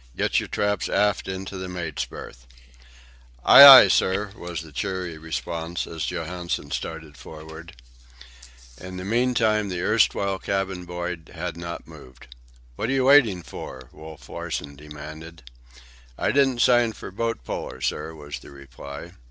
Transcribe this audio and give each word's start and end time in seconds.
Get 0.17 0.39
your 0.39 0.47
traps 0.49 0.89
aft 0.89 1.27
into 1.27 1.57
the 1.57 1.69
mate's 1.69 2.05
berth." 2.05 2.47
"Ay, 3.45 3.63
ay, 3.63 3.87
sir," 3.87 4.31
was 4.35 4.63
the 4.63 4.71
cheery 4.71 5.15
response, 5.19 5.85
as 5.85 6.09
Johansen 6.09 6.71
started 6.71 7.15
forward. 7.15 7.75
In 8.79 8.97
the 8.97 9.05
meantime 9.05 9.69
the 9.69 9.81
erstwhile 9.83 10.39
cabin 10.39 10.85
boy 10.85 11.17
had 11.31 11.55
not 11.55 11.87
moved. 11.87 12.33
"What 12.77 12.89
are 12.89 12.93
you 12.93 13.05
waiting 13.05 13.43
for?" 13.43 13.89
Wolf 13.91 14.27
Larsen 14.27 14.75
demanded. 14.75 15.43
"I 16.17 16.31
didn't 16.31 16.63
sign 16.63 16.93
for 16.93 17.11
boat 17.11 17.43
puller, 17.43 17.79
sir," 17.79 18.15
was 18.15 18.39
the 18.39 18.49
reply. 18.49 19.11